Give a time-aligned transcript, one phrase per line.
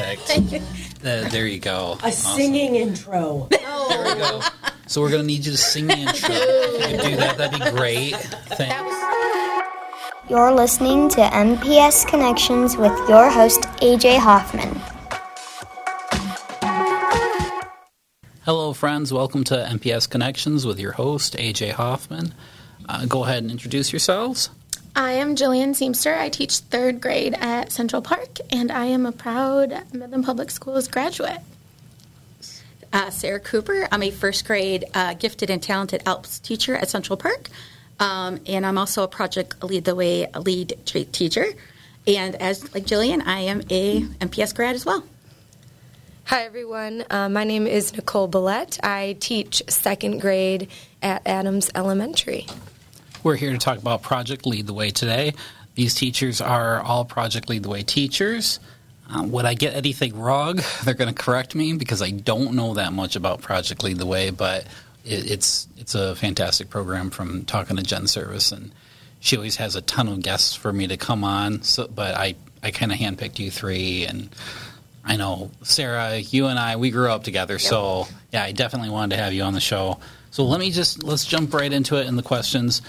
[0.00, 0.64] Perfect.
[1.04, 1.98] Uh, there you go.
[2.02, 3.48] A singing intro.
[3.50, 4.40] There we go.
[4.86, 6.28] So we're gonna need you to sing the intro.
[6.32, 8.16] If you could do that, that'd be great.
[8.16, 8.96] Thanks.
[10.28, 14.80] You're listening to MPS Connections with your host, AJ Hoffman.
[18.44, 19.12] Hello, friends.
[19.12, 22.34] Welcome to MPS Connections with your host, AJ Hoffman.
[22.88, 24.50] Uh, go ahead and introduce yourselves.
[24.94, 26.16] I am Jillian Seamster.
[26.16, 30.88] I teach third grade at Central Park, and I am a proud Midland Public Schools
[30.88, 31.38] graduate.
[32.92, 33.86] Uh, Sarah Cooper.
[33.92, 37.48] I'm a first grade uh, gifted and talented ALPS teacher at Central Park,
[38.00, 41.46] um, and I'm also a Project Lead the Way lead t- teacher.
[42.06, 45.04] And as like Jillian, I am a MPS grad as well.
[46.24, 47.04] Hi, everyone.
[47.10, 48.80] Uh, my name is Nicole Billette.
[48.82, 50.68] I teach second grade
[51.00, 52.46] at Adams Elementary.
[53.22, 55.34] We're here to talk about Project Lead the Way today.
[55.74, 58.60] These teachers are all Project Lead the Way teachers.
[59.10, 60.60] Um, would I get anything wrong?
[60.84, 64.06] They're going to correct me because I don't know that much about Project Lead the
[64.06, 64.64] Way, but
[65.04, 68.72] it, it's it's a fantastic program from talking to Jen Service, and
[69.20, 71.62] she always has a ton of guests for me to come on.
[71.62, 74.30] So, but I I kind of handpicked you three, and
[75.04, 79.16] I know Sarah, you and I, we grew up together, so yeah, I definitely wanted
[79.16, 79.98] to have you on the show.
[80.30, 82.80] So let me just let's jump right into it in the questions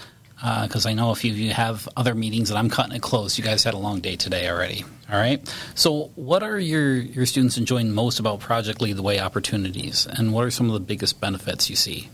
[0.42, 3.38] because I know a few of you have other meetings and I'm cutting it close.
[3.38, 4.84] You guys had a long day today already.
[5.12, 5.42] All right.
[5.76, 10.34] So, what are your your students enjoying most about Project Lead the Way opportunities, and
[10.34, 12.10] what are some of the biggest benefits you see?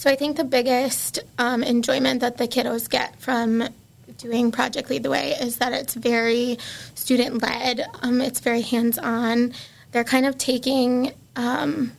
[0.00, 3.68] So I think the biggest um, enjoyment that the kiddos get from
[4.16, 6.58] doing Project Lead the Way is that it's very
[6.94, 7.84] student led.
[8.00, 9.52] Um, it's very hands on.
[9.92, 11.92] They're kind of taking um,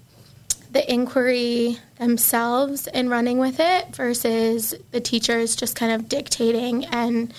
[0.71, 7.33] the inquiry themselves and running with it versus the teachers just kind of dictating and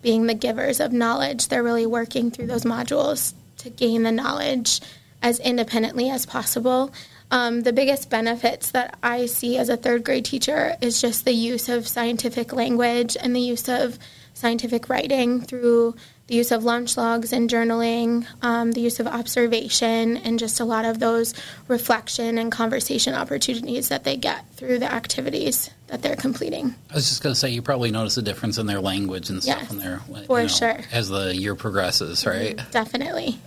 [0.00, 1.48] being the givers of knowledge.
[1.48, 4.80] They're really working through those modules to gain the knowledge
[5.20, 6.92] as independently as possible.
[7.30, 11.32] Um, the biggest benefits that I see as a third grade teacher is just the
[11.32, 13.98] use of scientific language and the use of
[14.38, 15.94] scientific writing through
[16.28, 20.64] the use of launch logs and journaling, um, the use of observation, and just a
[20.64, 21.34] lot of those
[21.68, 26.74] reflection and conversation opportunities that they get through the activities that they're completing.
[26.90, 29.42] I was just going to say you probably notice a difference in their language and
[29.42, 30.78] stuff Yes, in there for sure.
[30.92, 32.60] as the year progresses, right?
[32.70, 33.40] Definitely.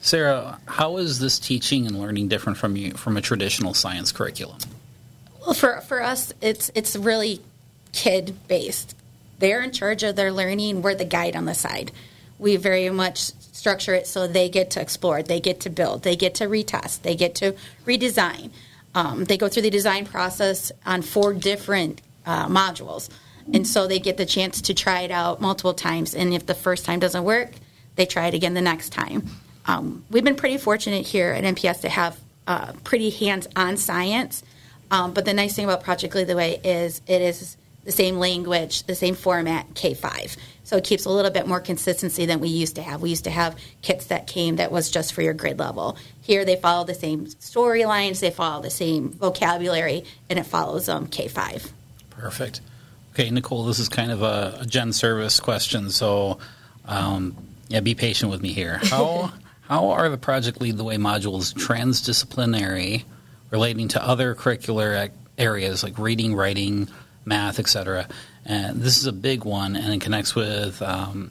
[0.00, 4.58] Sarah, how is this teaching and learning different from you from a traditional science curriculum?
[5.40, 7.40] Well, for for us, it's it's really
[7.92, 8.94] kid based.
[9.38, 10.82] They're in charge of their learning.
[10.82, 11.92] We're the guide on the side.
[12.38, 16.14] We very much structure it so they get to explore, they get to build, they
[16.14, 18.50] get to retest, they get to redesign.
[18.94, 23.10] Um, they go through the design process on four different uh, modules,
[23.52, 26.14] and so they get the chance to try it out multiple times.
[26.14, 27.50] And if the first time doesn't work,
[27.96, 29.26] they try it again the next time.
[29.66, 34.42] Um, we've been pretty fortunate here at MPS to have uh, pretty hands-on science.
[34.90, 37.57] Um, but the nice thing about Project Lead the Way is it is
[37.88, 40.36] the same language, the same format, K5.
[40.62, 43.00] So it keeps a little bit more consistency than we used to have.
[43.00, 45.96] We used to have kits that came that was just for your grade level.
[46.20, 51.06] Here they follow the same storylines, they follow the same vocabulary, and it follows um,
[51.06, 51.72] K5.
[52.10, 52.60] Perfect.
[53.14, 56.40] Okay, Nicole, this is kind of a, a Jen Service question, so
[56.84, 57.34] um,
[57.68, 58.76] yeah, be patient with me here.
[58.82, 59.32] How
[59.62, 63.04] how are the Project Lead the Way modules transdisciplinary,
[63.50, 66.88] relating to other curricular ac- areas like reading, writing,
[67.28, 68.08] math, etc.?
[68.44, 71.30] And this is a big one, and it connects with um,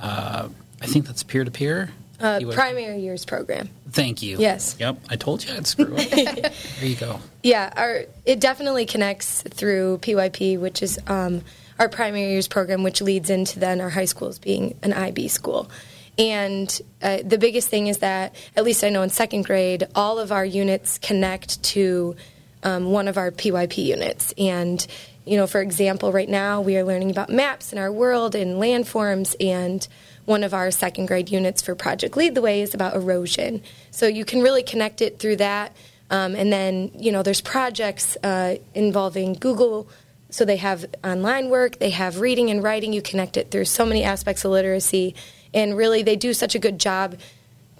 [0.00, 0.48] uh,
[0.80, 1.90] I think that's peer to peer.
[2.18, 3.68] Uh, primary years program.
[3.90, 4.38] Thank you.
[4.38, 4.76] Yes.
[4.78, 5.00] Yep.
[5.10, 6.10] I told you I'd screw up.
[6.10, 7.20] there you go.
[7.42, 11.42] Yeah, our it definitely connects through PYP, which is um,
[11.78, 15.70] our primary years program, which leads into then our high schools being an IB school.
[16.18, 20.18] And uh, the biggest thing is that, at least I know in second grade, all
[20.18, 22.16] of our units connect to
[22.62, 24.32] um, one of our PYP units.
[24.38, 24.86] And,
[25.26, 28.56] you know, for example, right now we are learning about maps in our world and
[28.56, 29.86] landforms and
[30.24, 33.62] one of our second grade units for Project Lead the Way is about erosion.
[33.90, 35.74] So you can really connect it through that.
[36.10, 39.88] Um, and then, you know, there's projects uh, involving Google.
[40.30, 42.92] So they have online work, they have reading and writing.
[42.92, 45.14] You connect it through so many aspects of literacy.
[45.52, 47.16] And really, they do such a good job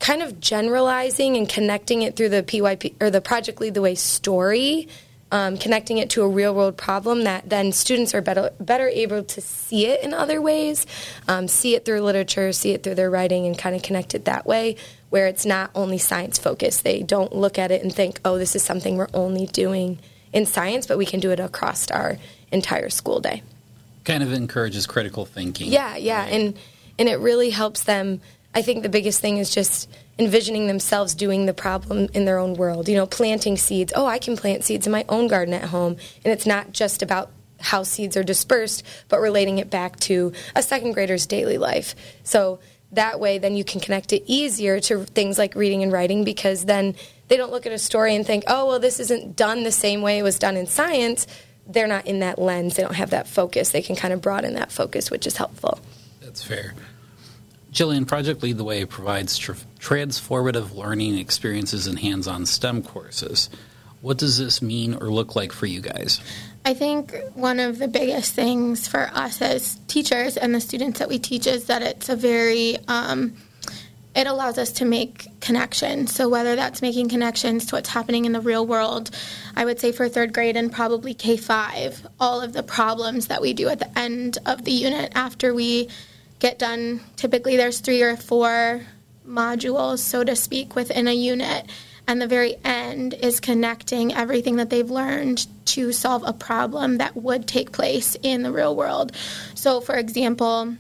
[0.01, 3.95] kind of generalizing and connecting it through the PYP or the Project Lead the Way
[3.95, 4.89] story
[5.33, 9.25] um, connecting it to a real world problem that then students are better, better able
[9.25, 10.87] to see it in other ways,
[11.27, 14.25] um, see it through literature, see it through their writing, and kind of connect it
[14.27, 14.77] that way,
[15.11, 16.85] where it's not only science focused.
[16.85, 19.99] They don't look at it and think, oh, this is something we're only doing
[20.33, 22.19] in science, but we can do it across our
[22.53, 23.43] entire school day.
[24.05, 25.73] Kind of encourages critical thinking.
[25.73, 26.57] Yeah, yeah, and
[26.99, 28.21] and it really helps them.
[28.55, 32.55] I think the biggest thing is just envisioning themselves doing the problem in their own
[32.55, 32.89] world.
[32.89, 33.93] You know, planting seeds.
[33.95, 37.03] Oh, I can plant seeds in my own garden at home, and it's not just
[37.03, 37.31] about
[37.61, 41.95] how seeds are dispersed, but relating it back to a second grader's daily life.
[42.23, 42.61] So
[42.93, 46.65] that way, then you can connect it easier to things like reading and writing because
[46.65, 46.95] then
[47.29, 50.03] they don't look at a story and think, oh, well, this isn't done the same
[50.03, 51.27] way it was done in science.
[51.67, 53.71] They're not in that lens, they don't have that focus.
[53.71, 55.81] They can kind of broaden that focus, which is helpful.
[56.21, 56.75] That's fair.
[57.77, 63.51] Jillian, Project Lead the Way provides tr- transformative learning experiences and hands on STEM courses.
[64.01, 66.23] What does this mean or look like for you guys?
[66.65, 71.11] I think one of the biggest things for us as teachers and the students that
[71.11, 73.35] we teach is that it's a very um,
[74.15, 76.15] it allows us to make connections.
[76.15, 79.11] So whether that's making connections to what's happening in the real world,
[79.55, 83.43] I would say for third grade and probably K five, all of the problems that
[83.43, 85.91] we do at the end of the unit after we
[86.39, 87.01] get done.
[87.17, 88.83] Typically, there's three or four
[89.27, 91.71] modules, so to speak, within a unit
[92.07, 97.17] and the very end is connecting everything that they've learned to solve a problem that
[97.17, 99.13] would take place in the real world.
[99.55, 100.77] So, for example,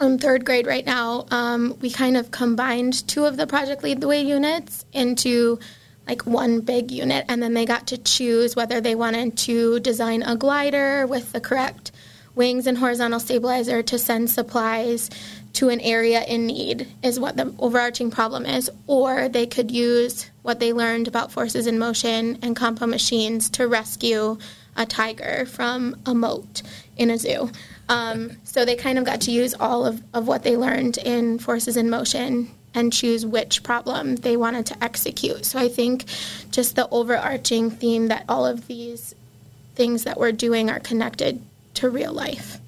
[0.00, 4.00] in third grade right now, um, we kind of combined two of the Project Lead
[4.00, 5.58] the Way units into
[6.06, 10.22] like one big unit, and then they got to choose whether they wanted to design
[10.22, 11.92] a glider with the correct
[12.40, 15.10] wings and horizontal stabilizer to send supplies
[15.52, 18.70] to an area in need is what the overarching problem is.
[18.86, 23.68] Or they could use what they learned about forces in motion and compo machines to
[23.68, 24.38] rescue
[24.74, 26.62] a tiger from a moat
[26.96, 27.50] in a zoo.
[27.90, 31.38] Um, so they kind of got to use all of, of what they learned in
[31.38, 35.44] forces in motion and choose which problem they wanted to execute.
[35.44, 36.06] So i think
[36.52, 39.14] just the overarching theme that all of these
[39.74, 41.42] things that we're doing are connected
[41.80, 42.60] to real life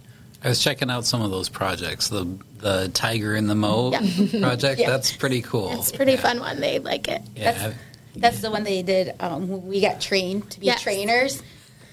[0.45, 2.09] I was checking out some of those projects.
[2.09, 2.27] The
[2.59, 4.41] the tiger in the moat yeah.
[4.41, 4.81] project.
[4.81, 4.91] Yeah.
[4.91, 5.73] That's pretty cool.
[5.73, 6.21] It's pretty yeah.
[6.21, 6.61] fun one.
[6.61, 7.23] They like it.
[7.37, 7.53] Yeah.
[7.53, 7.77] That's,
[8.17, 9.15] that's the one they did.
[9.21, 10.83] Um, we got trained to be yes.
[10.83, 11.43] trainers.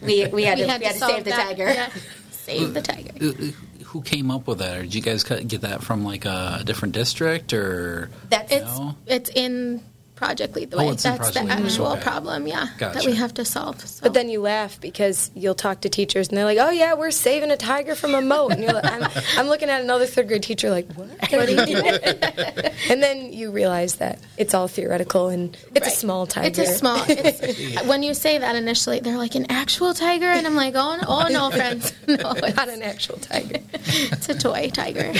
[0.02, 1.88] We we had we to, had we had to, to save the tiger.
[2.32, 3.54] Save the tiger.
[3.86, 4.78] Who came up with that?
[4.78, 8.10] Or did you guys get that from like a different district or?
[8.30, 9.84] That's it's it's in
[10.20, 10.90] Project Lead the oh, Way.
[10.90, 12.02] Oh, That's the actual okay.
[12.02, 13.00] problem, yeah, gotcha.
[13.00, 13.80] that we have to solve.
[13.80, 14.04] So.
[14.04, 17.10] But then you laugh because you'll talk to teachers and they're like, "Oh yeah, we're
[17.12, 20.28] saving a tiger from a moat," and you're like, I'm, I'm looking at another third
[20.28, 21.08] grade teacher like, "What?
[21.32, 21.86] what are you doing?"
[22.90, 25.88] and then you realize that it's all theoretical and it's right.
[25.88, 26.48] a small tiger.
[26.48, 27.02] It's a small.
[27.08, 30.98] It's, when you say that initially, they're like an actual tiger, and I'm like, "Oh,
[30.98, 33.62] no, oh no, friends, no, it's not an actual tiger.
[33.74, 35.14] it's a toy tiger."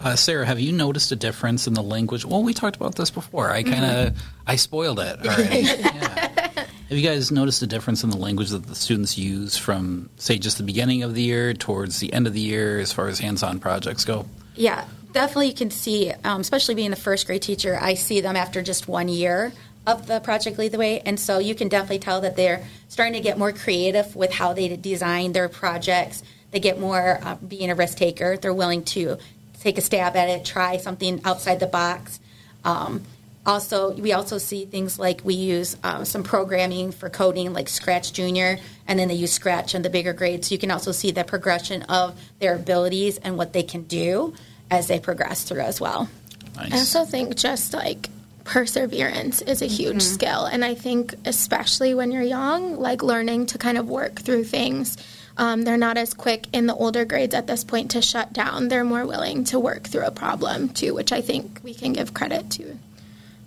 [0.00, 2.24] Uh, Sarah, have you noticed a difference in the language?
[2.24, 3.50] Well, we talked about this before.
[3.50, 4.18] I kind of mm-hmm.
[4.46, 5.18] I spoiled it.
[5.24, 5.62] Right.
[5.78, 6.66] yeah.
[6.88, 10.38] Have you guys noticed a difference in the language that the students use from, say,
[10.38, 13.20] just the beginning of the year towards the end of the year as far as
[13.20, 14.26] hands-on projects go?
[14.56, 15.48] Yeah, definitely.
[15.48, 18.88] You can see, um, especially being the first grade teacher, I see them after just
[18.88, 19.52] one year
[19.86, 23.14] of the project lead the way and so you can definitely tell that they're starting
[23.14, 27.70] to get more creative with how they design their projects they get more uh, being
[27.70, 29.16] a risk taker they're willing to
[29.60, 32.18] take a stab at it, try something outside the box.
[32.64, 33.04] Um,
[33.46, 38.12] also, we also see things like we use um, some programming for coding, like Scratch
[38.12, 40.48] Junior, and then they use Scratch in the bigger grades.
[40.48, 44.34] So you can also see the progression of their abilities and what they can do
[44.70, 46.08] as they progress through as well.
[46.56, 46.72] Nice.
[46.72, 48.10] I also think just like
[48.44, 50.14] perseverance is a huge mm-hmm.
[50.14, 54.44] skill, and I think especially when you're young, like learning to kind of work through
[54.44, 54.98] things
[55.40, 58.68] um, they're not as quick in the older grades at this point to shut down.
[58.68, 62.12] They're more willing to work through a problem too, which I think we can give
[62.12, 62.78] credit to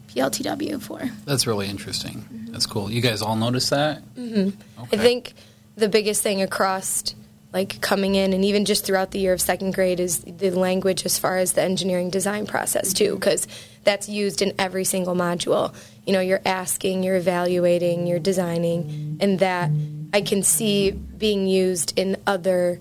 [0.07, 0.99] PLTW for.
[1.25, 2.25] That's really interesting.
[2.33, 2.51] Mm-hmm.
[2.51, 2.89] That's cool.
[2.89, 4.01] You guys all notice that?
[4.15, 4.81] Mm-hmm.
[4.83, 4.97] Okay.
[4.97, 5.33] I think
[5.75, 7.13] the biggest thing across
[7.53, 11.05] like coming in and even just throughout the year of second grade is the language
[11.05, 13.47] as far as the engineering design process too because
[13.83, 19.37] that's used in every single module you know you're asking you're evaluating you're designing and
[19.37, 19.69] that
[20.13, 22.79] I can see being used in other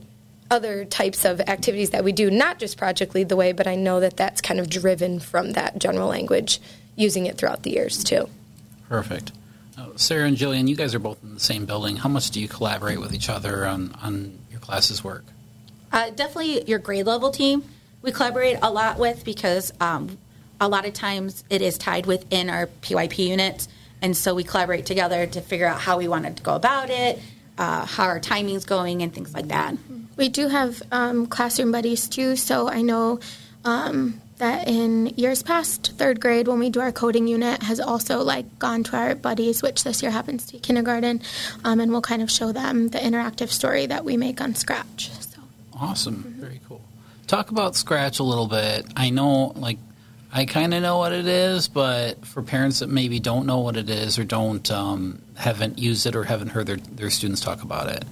[0.51, 3.75] other types of activities that we do, not just Project Lead the Way, but I
[3.75, 6.61] know that that's kind of driven from that general language,
[6.95, 8.29] using it throughout the years too.
[8.87, 9.33] Perfect.
[9.79, 11.97] Uh, Sarah and Jillian, you guys are both in the same building.
[11.97, 15.25] How much do you collaborate with each other on, on your classes' work?
[15.91, 17.65] Uh, definitely your grade level team.
[18.03, 20.19] We collaborate a lot with because um,
[20.61, 23.69] a lot of times it is tied within our PYP units
[24.03, 27.21] and so we collaborate together to figure out how we wanted to go about it,
[27.57, 29.77] uh, how our timing's going, and things like that.
[30.17, 32.37] We do have um, classroom buddies too.
[32.37, 33.21] So I know
[33.65, 38.23] um, that in years past, third grade, when we do our coding unit, has also
[38.23, 41.23] like gone to our buddies, which this year happens to be kindergarten,
[41.65, 45.11] um, and we'll kind of show them the interactive story that we make on Scratch.
[45.21, 45.41] So
[45.75, 46.41] awesome, mm-hmm.
[46.41, 46.83] very cool.
[47.29, 48.85] Talk about Scratch a little bit.
[48.97, 49.79] I know, like
[50.35, 53.77] I kind of know what it is, but for parents that maybe don't know what
[53.77, 57.63] it is or don't um, haven't used it or haven't heard their, their students talk
[57.63, 58.05] about it.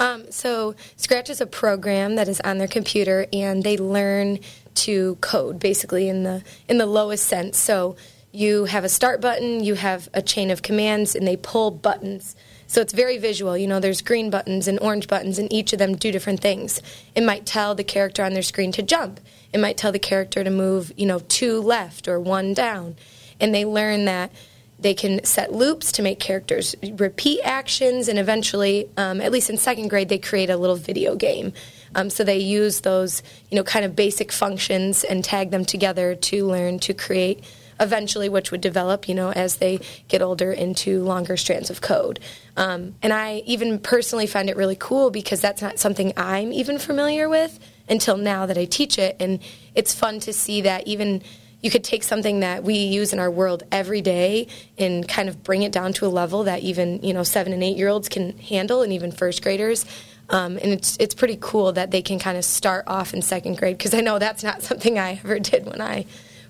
[0.00, 4.40] Um, so Scratch is a program that is on their computer, and they learn
[4.74, 7.58] to code basically in the in the lowest sense.
[7.58, 7.94] So
[8.32, 12.34] you have a start button, you have a chain of commands, and they pull buttons.
[12.66, 13.56] So it's very visual.
[13.56, 16.80] You know, there's green buttons and orange buttons, and each of them do different things.
[17.14, 19.20] It might tell the character on their screen to jump.
[19.52, 22.96] It might tell the character to move, you know, two left or one down.
[23.38, 24.30] And they learn that
[24.78, 29.56] they can set loops to make characters repeat actions, and eventually, um, at least in
[29.56, 31.52] second grade, they create a little video game.
[31.94, 36.16] Um, so they use those, you know, kind of basic functions and tag them together
[36.16, 37.44] to learn to create
[37.80, 42.20] eventually, which would develop, you know, as they get older into longer strands of code.
[42.56, 46.78] Um, and I even personally find it really cool because that's not something I'm even
[46.78, 49.16] familiar with until now that I teach it.
[49.20, 49.40] And
[49.74, 51.22] it's fun to see that even
[51.64, 55.42] you could take something that we use in our world every day and kind of
[55.42, 58.10] bring it down to a level that even you know seven and eight year olds
[58.10, 59.86] can handle, and even first graders.
[60.28, 63.56] Um, and it's it's pretty cool that they can kind of start off in second
[63.56, 66.04] grade because I know that's not something I ever did when I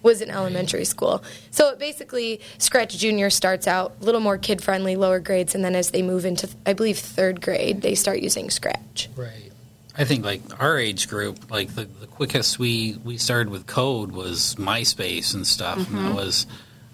[0.04, 1.25] was in elementary school.
[1.50, 5.75] So basically, Scratch Junior starts out a little more kid friendly, lower grades, and then
[5.75, 9.08] as they move into, I believe, third grade, they start using Scratch.
[9.16, 9.50] Right.
[9.96, 14.12] I think like our age group, like the, the quickest we we started with code
[14.12, 16.14] was MySpace and stuff, and that mm-hmm.
[16.14, 16.46] was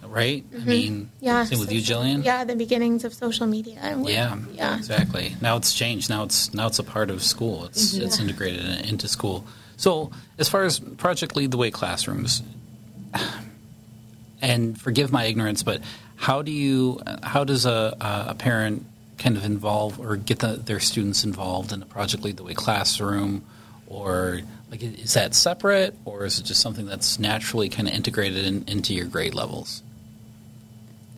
[0.04, 0.44] right.
[0.52, 0.68] I mm-hmm.
[0.68, 1.44] mean, Yeah.
[1.44, 2.24] same with you, Jillian.
[2.24, 3.78] Yeah, the beginnings of social media.
[4.04, 4.76] Yeah, Yeah.
[4.76, 5.34] exactly.
[5.40, 6.10] Now it's changed.
[6.10, 7.64] Now it's now it's a part of school.
[7.64, 8.04] It's mm-hmm.
[8.04, 9.46] it's integrated into school.
[9.76, 12.42] So as far as Project Lead the Way classrooms,
[14.42, 15.80] and forgive my ignorance, but
[16.16, 18.86] how do you how does a a parent
[19.18, 22.54] kind of involve or get the, their students involved in the Project Lead the Way
[22.54, 23.44] classroom,
[23.86, 24.40] or
[24.70, 28.64] like is that separate, or is it just something that's naturally kind of integrated in,
[28.66, 29.82] into your grade levels?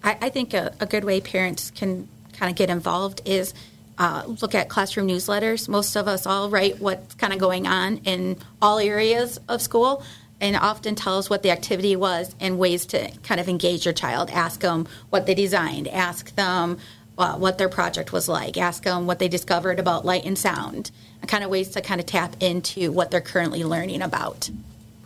[0.02, 3.54] I, I think a, a good way parents can kind of get involved is
[3.98, 5.68] uh, look at classroom newsletters.
[5.68, 10.02] Most of us all write what's kind of going on in all areas of school
[10.42, 13.94] and often tell us what the activity was and ways to kind of engage your
[13.94, 14.28] child.
[14.28, 16.78] Ask them what they designed, ask them
[17.16, 20.90] uh, what their project was like, ask them what they discovered about light and sound,
[21.20, 24.50] and kind of ways to kind of tap into what they're currently learning about.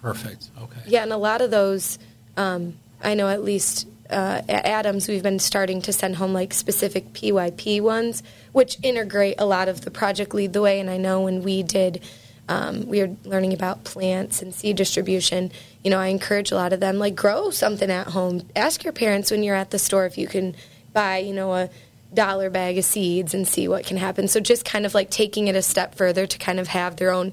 [0.01, 0.49] Perfect.
[0.63, 0.81] Okay.
[0.87, 1.99] Yeah, and a lot of those,
[2.39, 6.55] um, I know at least uh, at Adams, we've been starting to send home like
[6.55, 10.81] specific PYP ones, which integrate a lot of the project lead the way.
[10.81, 12.03] And I know when we did,
[12.49, 15.51] um, we are learning about plants and seed distribution.
[15.83, 18.43] You know, I encourage a lot of them like grow something at home.
[18.55, 20.55] Ask your parents when you're at the store if you can
[20.93, 21.71] buy, you know, a
[22.15, 24.29] dollar bag of seeds and see what can happen.
[24.29, 27.11] So just kind of like taking it a step further to kind of have their
[27.11, 27.33] own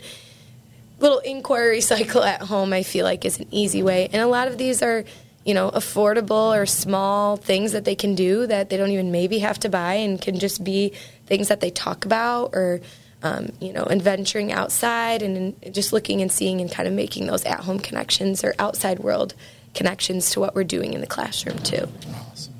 [1.00, 4.10] little inquiry cycle at home, I feel like is an easy way.
[4.12, 5.06] And a lot of these are,
[5.46, 9.40] you know, affordable or small things that they can do that they don't even maybe
[9.40, 10.94] have to buy and can just be
[11.28, 12.82] things that they talk about or,
[13.24, 17.26] um, you know, and venturing outside and just looking and seeing and kind of making
[17.26, 19.34] those at home connections or outside world
[19.74, 21.88] connections to what we're doing in the classroom too.
[22.14, 22.54] Awesome.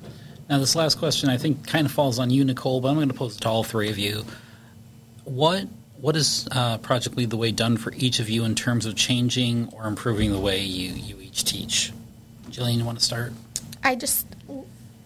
[0.50, 3.10] Now, this last question I think kind of falls on you, Nicole, but I'm going
[3.10, 4.26] to pose it to all three of you.
[5.26, 5.68] What
[6.00, 8.96] what has uh, Project Lead the Way done for each of you in terms of
[8.96, 11.94] changing or improving the way you, you each teach?
[12.50, 13.32] Jillian, you want to start?
[13.86, 14.28] I just,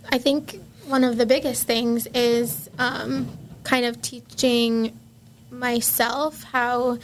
[0.10, 3.30] I think one of the biggest things is um,
[3.64, 4.98] kind of teaching
[5.52, 6.98] myself how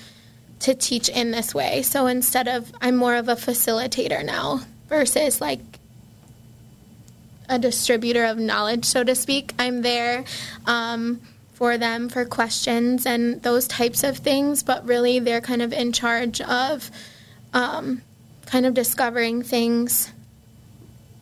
[0.59, 1.81] to teach in this way.
[1.81, 5.59] So instead of, I'm more of a facilitator now versus like
[7.49, 9.53] a distributor of knowledge, so to speak.
[9.59, 10.23] I'm there
[10.65, 11.21] um,
[11.53, 15.91] for them for questions and those types of things, but really they're kind of in
[15.91, 16.89] charge of
[17.53, 18.01] um,
[18.45, 20.11] kind of discovering things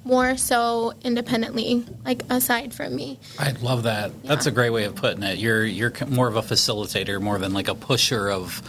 [0.03, 3.19] more so independently, like aside from me.
[3.37, 4.23] I love that.
[4.23, 5.37] That's a great way of putting it.
[5.37, 8.61] You're you're more of a facilitator more than like a pusher of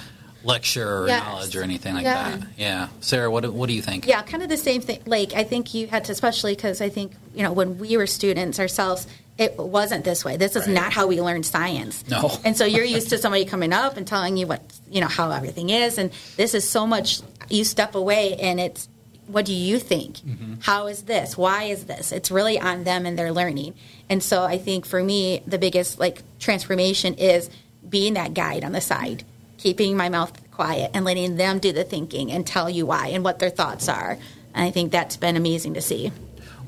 [0.45, 1.25] lecture or Yes.
[1.25, 2.31] knowledge or anything like Yeah.
[2.37, 2.49] that.
[2.59, 4.07] Yeah, Sarah, what do- what do you think?
[4.09, 4.99] Yeah, kind of the same thing.
[5.07, 8.09] Like, I think you had to, especially because I think, you know, when we were
[8.09, 9.07] students ourselves,
[9.39, 10.37] it wasn't this way.
[10.37, 10.75] This is Right.
[10.75, 12.03] not how we learned science.
[12.11, 12.33] No.
[12.45, 14.61] And so you're used to somebody coming up and telling you what,
[14.91, 15.97] you know, how everything is.
[15.97, 18.89] And this is so much, you step away and it's,
[19.33, 20.19] what do you think?
[20.19, 20.55] Mm-hmm.
[20.61, 21.37] How is this?
[21.37, 22.12] Why is this?
[22.12, 23.75] It's really on them and their learning.
[24.09, 27.51] And so I think for me, the biggest like transformation is
[27.89, 29.25] being that guide on the side,
[29.59, 33.25] keeping my mouth quiet and letting them do the thinking and tell you why and
[33.25, 34.19] what their thoughts are.
[34.55, 36.12] And I think that's been amazing to see.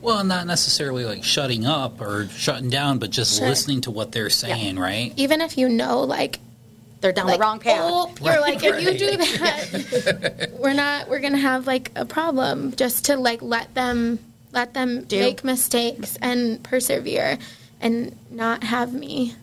[0.00, 3.48] Well, not necessarily like shutting up or shutting down, but just Sure.
[3.48, 5.12] listening to what they're saying, right?
[5.16, 6.40] Even if you know, like,
[7.04, 7.80] they're down like, the wrong path.
[7.82, 11.06] Oh, you're like, if you do that, we're not.
[11.10, 12.74] We're gonna have like a problem.
[12.74, 14.18] Just to like let them
[14.52, 15.18] let them Do.
[15.20, 17.36] make mistakes and persevere,
[17.82, 19.34] and not have me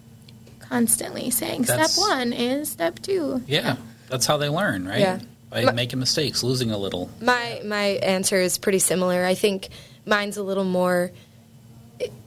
[0.59, 3.43] constantly saying That's- step one is step two.
[3.45, 3.75] Yeah,
[4.09, 4.99] that's how they learn, right?
[4.99, 5.19] Yeah.
[5.51, 7.11] By My- making mistakes, losing a little.
[7.21, 9.23] My my answer is pretty similar.
[9.23, 9.69] I think
[10.05, 11.11] mine's a little more.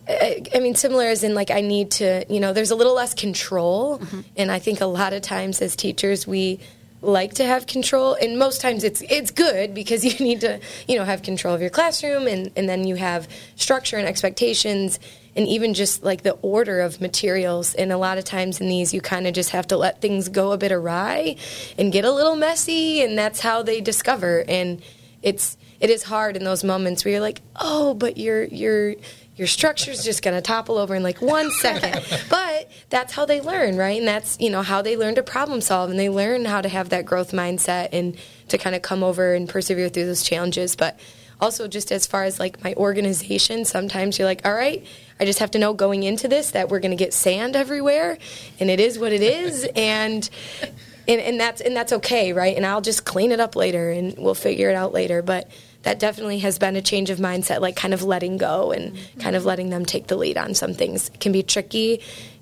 [0.07, 3.15] I mean, similar as in like I need to, you know, there's a little less
[3.15, 4.21] control, mm-hmm.
[4.37, 6.61] and I think a lot of times as teachers we
[7.01, 10.99] like to have control, and most times it's it's good because you need to, you
[10.99, 14.99] know, have control of your classroom, and and then you have structure and expectations,
[15.37, 17.75] and even just like the order of materials.
[17.75, 20.29] And a lot of times in these, you kind of just have to let things
[20.29, 21.37] go a bit awry
[21.79, 24.45] and get a little messy, and that's how they discover.
[24.47, 24.83] And
[25.23, 28.95] it's it is hard in those moments where you're like, oh, but your your
[29.37, 32.05] your structure's just going to topple over in like one second.
[32.31, 33.99] but that's how they learn, right?
[33.99, 36.69] And that's you know how they learn to problem solve, and they learn how to
[36.69, 38.17] have that growth mindset and
[38.49, 40.77] to kind of come over and persevere through those challenges.
[40.77, 40.99] But
[41.41, 44.87] also just as far as like my organization, sometimes you're like, all right.
[45.21, 48.19] I just have to know going into this that we're going to get sand everywhere,
[48.59, 50.29] and it is what it is, and
[51.07, 52.57] and, and that's and that's okay, right?
[52.57, 55.23] And I'll just clean it up later, and we'll figure it out later.
[55.23, 55.49] But
[55.85, 59.37] that definitely has been a change of mindset, like kind of letting go and kind
[59.37, 62.01] of letting them take the lead on some things It can be tricky.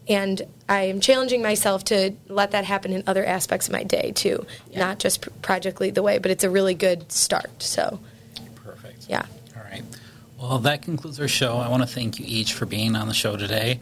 [0.08, 4.12] And I am challenging myself to let that happen in other aspects of my day
[4.12, 7.62] too, not just pr- Project Lead the Way, but it's a really good start.
[7.62, 8.00] So,
[8.64, 9.06] Perfect.
[9.08, 9.26] yeah.
[9.56, 9.82] All right.
[10.40, 11.58] Well, that concludes our show.
[11.58, 13.78] I want to thank you each for being on the show today.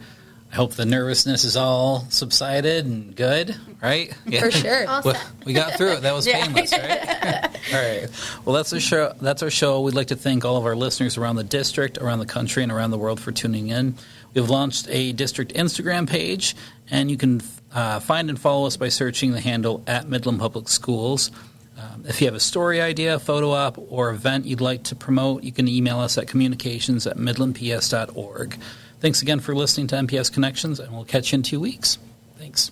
[0.51, 4.13] I hope the nervousness is all subsided and good, right?
[4.25, 4.41] Yeah.
[4.41, 4.85] For sure.
[4.85, 6.01] Well, we got through it.
[6.01, 7.45] That was painless, right?
[7.73, 8.07] all right.
[8.45, 9.13] Well, that's our show.
[9.21, 9.81] That's our show.
[9.81, 12.71] We'd like to thank all of our listeners around the district, around the country, and
[12.71, 13.95] around the world for tuning in.
[14.33, 16.55] We've launched a district Instagram page,
[16.89, 17.41] and you can
[17.73, 21.31] uh, find and follow us by searching the handle at Midland Public Schools.
[21.77, 25.43] Um, if you have a story idea, photo op, or event you'd like to promote,
[25.43, 28.57] you can email us at communications at midlandps.org.
[29.01, 31.97] Thanks again for listening to MPS Connections, and we'll catch you in two weeks.
[32.37, 32.69] Thanks.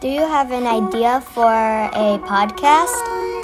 [0.00, 2.96] Do you have an idea for a podcast?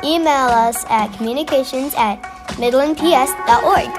[0.03, 2.21] Email us at communications at
[2.57, 3.98] midlandps.org.